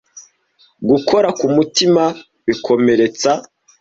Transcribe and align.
gukora 0.89 1.27
ku 1.39 1.45
mutima 1.55 2.03
bikomeretsa 2.45 3.31